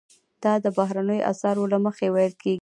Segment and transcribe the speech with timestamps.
[0.43, 2.59] دا د بهرنیو اسعارو له مخې ویل کیږي.